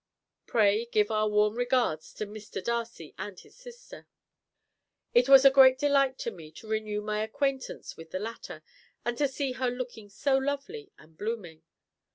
Pray 0.47 0.85
give 0.87 1.11
our 1.11 1.29
warm 1.29 1.53
regards 1.55 2.11
to 2.11 2.25
Mr. 2.25 2.59
Darcy 2.63 3.13
and 3.19 3.39
his 3.39 3.55
sister. 3.55 4.07
It 5.13 5.29
was 5.29 5.45
a 5.45 5.51
great 5.51 5.77
delight 5.77 6.17
to 6.25 6.31
me 6.31 6.51
to 6.53 6.67
renew 6.67 7.01
my 7.01 7.21
acquaintance 7.21 7.95
with 7.97 8.09
the 8.09 8.17
latter, 8.17 8.63
and 9.05 9.15
to 9.19 9.27
see 9.27 9.51
her 9.51 9.69
looking 9.69 10.09
so 10.09 10.39
lovely 10.39 10.91
and 10.97 11.15
blooming. 11.15 11.61